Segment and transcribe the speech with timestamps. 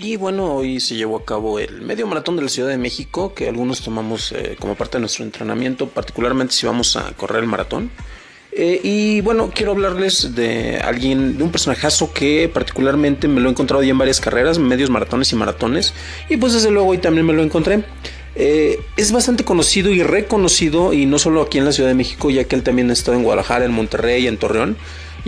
[0.00, 3.34] Y bueno, hoy se llevó a cabo el medio maratón de la Ciudad de México,
[3.34, 7.48] que algunos tomamos eh, como parte de nuestro entrenamiento, particularmente si vamos a correr el
[7.48, 7.90] maratón.
[8.52, 13.50] Eh, y bueno, quiero hablarles de alguien, de un personajazo que particularmente me lo he
[13.50, 15.94] encontrado ya en varias carreras, medios maratones y maratones.
[16.28, 17.82] Y pues desde luego hoy también me lo encontré.
[18.36, 22.30] Eh, es bastante conocido y reconocido, y no solo aquí en la Ciudad de México,
[22.30, 24.76] ya que él también ha estado en Guadalajara, en Monterrey, en Torreón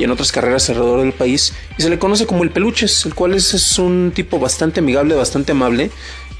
[0.00, 1.52] y en otras carreras alrededor del país.
[1.76, 5.52] Y se le conoce como el Peluches, el cual es, un tipo bastante amigable, bastante
[5.52, 5.90] amable,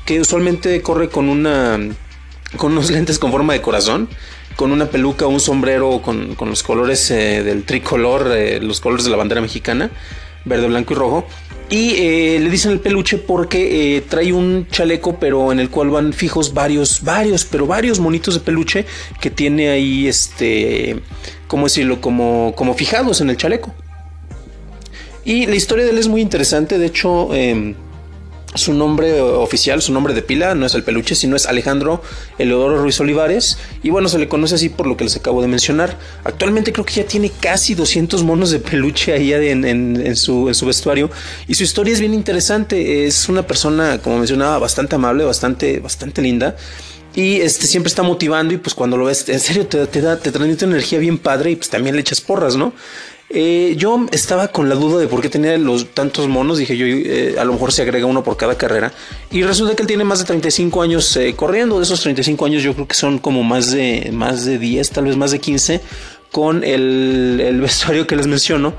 [0.06, 1.78] que usualmente corre con una
[2.56, 4.08] con unos lentes con forma de corazón,
[4.56, 9.10] con una peluca, un sombrero con, los colores eh, del tricolor, eh, los colores de
[9.10, 9.90] la bandera mexicana,
[10.46, 11.26] verde, blanco y rojo.
[11.68, 16.14] Y eh, le dicen el peluche porque trae un chaleco, pero en el cual van
[16.14, 18.86] fijos varios, varios, pero varios monitos de peluche
[19.20, 21.00] que tiene ahí, este,
[21.50, 22.00] ¿cómo decirlo?
[22.00, 23.74] Como, como fijados en el chaleco.
[25.24, 27.34] Y la historia de él es muy interesante, de hecho...
[27.34, 27.74] Em,
[28.54, 32.02] su nombre oficial, su nombre de pila, no es el peluche, sino es Alejandro
[32.36, 33.58] Eleodoro Ruiz Olivares.
[33.84, 35.96] Y bueno, se le conoce así por lo que les acabo de mencionar.
[36.24, 40.66] Actualmente creo que ya tiene casi 200 monos de peluche ahí en, su, en su
[40.66, 41.10] vestuario.
[41.46, 43.06] Y su historia es bien interesante.
[43.06, 46.56] Es una persona, como mencionaba, bastante amable, bastante, bastante linda.
[47.20, 50.18] Y este siempre está motivando y pues cuando lo ves, en serio, te, te da,
[50.18, 52.72] te transmite energía bien padre y pues también le echas porras, ¿no?
[53.28, 56.56] Eh, yo estaba con la duda de por qué tenía los tantos monos.
[56.56, 58.90] Dije yo, eh, a lo mejor se agrega uno por cada carrera.
[59.30, 61.76] Y resulta que él tiene más de 35 años eh, corriendo.
[61.76, 65.04] De esos 35 años, yo creo que son como más de, más de 10, tal
[65.04, 65.82] vez más de 15,
[66.32, 68.72] con el, el vestuario que les menciono.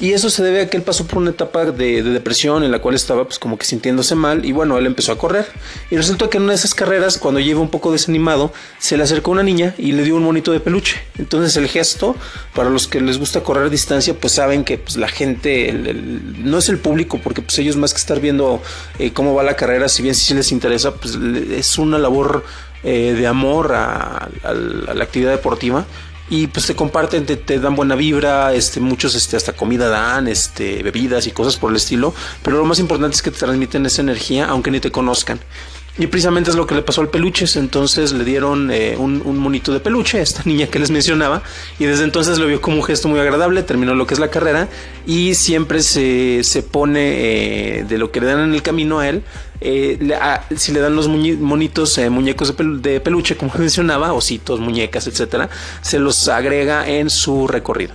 [0.00, 2.80] Y eso se debe a que él pasó por una etapa de, depresión en la
[2.80, 5.46] cual estaba pues como que sintiéndose mal y bueno, él empezó a correr.
[5.88, 9.04] Y resultó que en una de esas carreras, cuando lleva un poco desanimado, se le
[9.04, 10.96] acercó una niña y le dio un monito de peluche.
[11.16, 12.16] Entonces el gesto,
[12.54, 16.68] para los que les gusta correr distancia, pues saben que pues, la gente, no es
[16.68, 18.60] el público, porque pues ellos más que estar viendo
[18.98, 22.44] eh, cómo va la carrera, si bien sí les interesa, pues es una labor
[22.82, 25.86] eh, de amor a la actividad deportiva
[26.30, 30.82] y pues te comparten, te, dan buena vibra, este, muchos este, hasta comida dan, este,
[30.82, 34.02] bebidas y cosas por el estilo, pero lo más importante es que te transmiten esa
[34.02, 35.40] energía aunque ni te conozcan.
[35.96, 37.54] Y precisamente es lo que le pasó al peluches.
[37.56, 41.42] Entonces le dieron eh, un, monito de peluche a esta niña que les mencionaba.
[41.78, 43.62] Y desde entonces lo vio como un gesto muy agradable.
[43.62, 44.68] Terminó lo que es la carrera.
[45.06, 49.22] Y siempre se, pone eh, de lo que le dan en el camino a él.
[49.66, 49.98] Eh,
[50.56, 55.48] si le dan los monitos, muñecos de, de, peluche, como mencionaba, ositos, muñecas, etcétera,
[55.80, 57.94] se los agrega en su recorrido.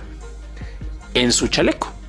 [1.14, 1.99] En su chaleco.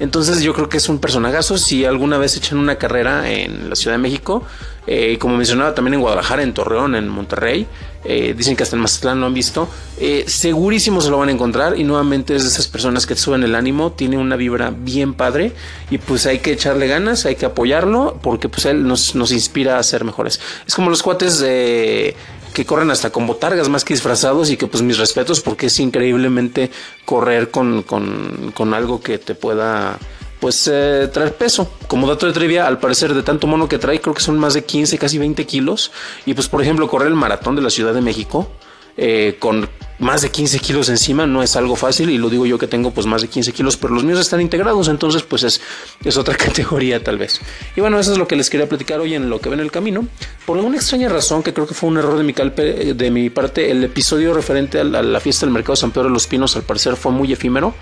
[0.00, 1.58] Entonces yo creo que es un personagazo.
[1.58, 4.42] Si alguna vez echan una carrera en la Ciudad de México,
[4.86, 7.66] eh, como mencionaba también en Guadalajara, en Torreón, en Monterrey,
[8.02, 9.68] eh, dicen que hasta en Mazatlán lo han visto,
[9.98, 13.42] eh, segurísimo se lo van a encontrar y nuevamente es de esas personas que suben
[13.42, 15.52] el ánimo, tiene una vibra bien padre
[15.90, 19.78] y pues hay que echarle ganas, hay que apoyarlo porque pues él nos, nos inspira
[19.78, 20.40] a ser mejores.
[20.66, 22.16] Es como los cuates de
[22.52, 25.80] que corren hasta con botargas más que disfrazados y que pues mis respetos porque es
[25.80, 26.70] increíblemente
[27.04, 29.98] correr con, con, algo que te pueda
[30.40, 31.70] pues eh, traer peso.
[31.86, 34.54] Como dato de trivia, al parecer de tanto mono que trae, creo que son más
[34.54, 35.92] de 15, casi 20 kilos.
[36.26, 38.48] Y pues por ejemplo, correr el maratón de la Ciudad de México
[38.96, 39.68] eh, con
[39.98, 42.90] más de 15 kilos encima no es algo fácil y lo digo yo que tengo
[42.90, 45.60] pues más de 15 kilos, pero los míos están integrados, entonces pues es,
[46.04, 47.40] es otra categoría tal vez.
[47.76, 49.70] Y bueno, eso es lo que les quería platicar hoy en lo que ven el
[49.70, 50.06] camino.
[50.50, 53.70] Por alguna extraña razón, que creo que fue un error de mi, de mi parte,
[53.70, 56.96] el episodio referente a la fiesta del mercado San Pedro de los Pinos al parecer
[56.96, 57.72] fue muy efímero.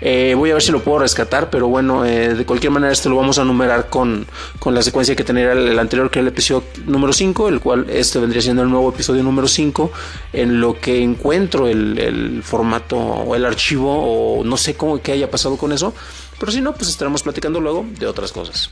[0.00, 3.10] Eh, voy a ver si lo puedo rescatar, pero bueno, eh, de cualquier manera este
[3.10, 4.26] lo vamos a numerar con,
[4.58, 7.90] con la secuencia que tenía el, anterior, que era el episodio número 5, el cual
[7.90, 9.92] este vendría siendo el nuevo episodio número 5,
[10.32, 15.12] en lo que encuentro el, el formato o el archivo o no sé cómo que
[15.12, 15.92] haya pasado con eso,
[16.40, 18.70] pero si no, pues estaremos platicando luego de otras cosas.